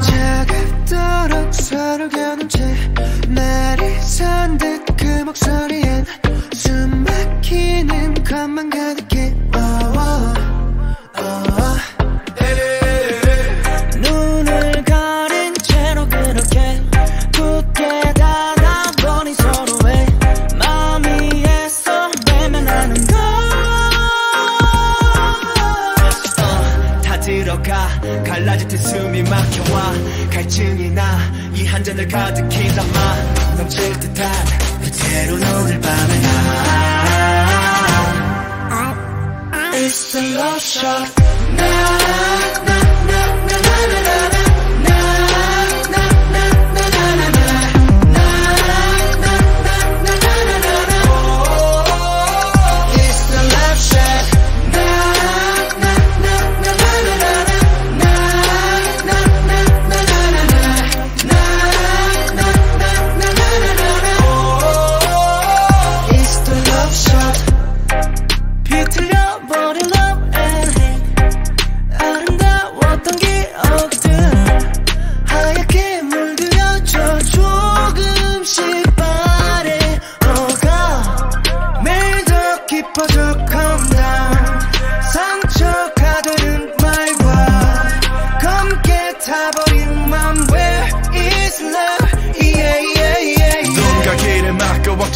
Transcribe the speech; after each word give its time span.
차갑도록 0.00 1.52
서로 1.52 2.08
겨눈 2.08 2.48
채 2.48 2.64
날이 3.28 4.00
산듯 4.00 4.96
그 4.96 5.04
목소리엔 5.24 6.06
숨 6.54 7.04
막히는 7.04 8.24
것만 8.24 8.70
가득해 8.70 9.34
oh. 9.54 9.91
갈증이 30.30 30.90
나 30.90 31.42
이 31.54 31.66
한 31.66 31.84
잔을 31.84 32.08
가득히 32.08 32.68
담아 32.74 33.56
넘칠 33.56 33.92
듯한 34.00 34.32
그대로는 34.82 35.54
오늘 35.60 35.80
밤에 35.80 36.20
나. 36.20 36.32
It's 39.74 40.14
a 40.16 40.34
love 40.34 40.56
shot. 40.60 41.12
난 41.56 42.51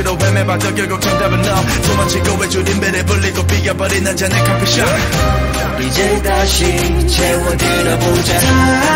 수시로 0.00 0.18
헤매봐도 0.20 0.74
결국 0.74 1.00
정답은 1.00 1.42
너. 1.42 1.54
도망치고 1.82 2.36
외줄인배를 2.40 3.04
불리고 3.04 3.46
비겨버린 3.46 4.06
한잔의 4.06 4.44
커피숍. 4.44 4.84
이제 5.80 6.22
다시 6.22 7.06
채워들어보자. 7.06 8.89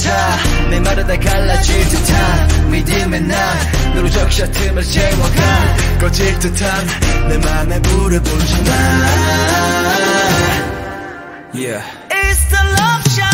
차 0.00 0.38
메마르다 0.70 1.14
갈라질 1.18 1.88
듯한 1.88 2.70
믿음의 2.70 3.20
난 3.20 3.92
누르적 3.94 4.32
셔틈을 4.32 4.82
채워가 4.82 5.98
꺼질 6.00 6.38
듯한 6.38 6.86
내 7.28 7.36
맘에 7.36 7.82
불을 7.82 8.20
붙여놔 8.22 8.70
Yeah. 11.52 11.82
It's 12.10 12.44
the 12.48 12.62
love 12.78 13.04
shot. 13.10 13.29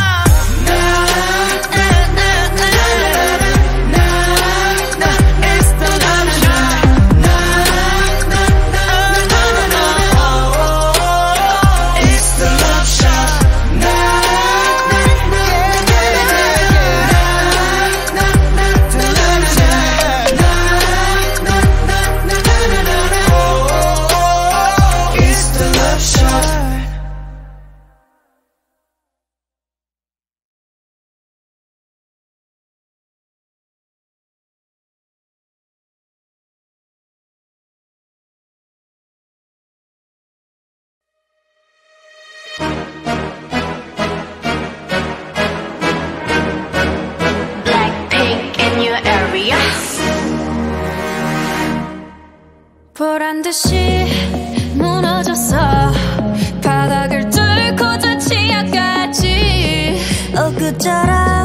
보란 52.96 53.42
듯이 53.42 54.06
무너졌어. 54.74 55.92
바닥을 56.62 57.28
뚫고 57.28 57.98
저 57.98 58.16
치아까지. 58.16 60.00
엊그저라 60.34 61.35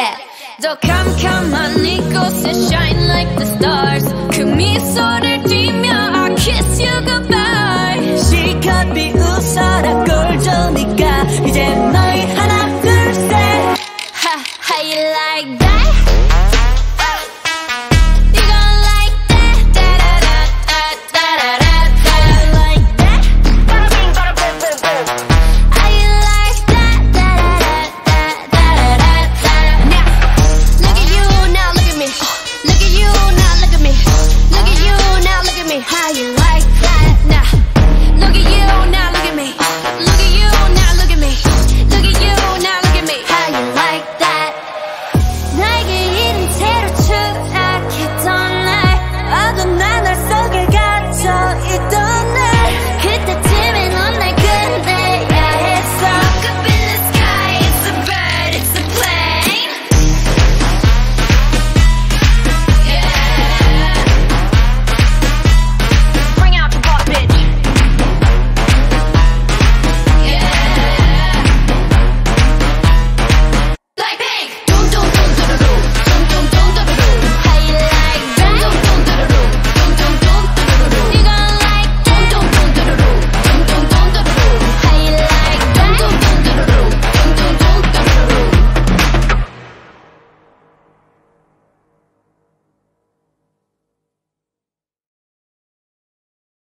that 0.00 0.16
더 0.62 0.74
캄캄한 0.78 1.84
이곳에 1.84 2.50
shine 2.68 3.04
like 3.08 3.32
the 3.36 3.46
stars 3.54 4.06
그 4.32 4.40
미소를 4.42 5.42
띠며 5.44 5.88
I 6.14 6.34
kiss 6.36 6.80
you 6.80 6.96
goodbye 7.04 8.18
실컷 8.18 8.94
비웃어라 8.94 10.04
꼴조니까 10.04 11.22
이제 11.46 11.68
너 11.92 11.99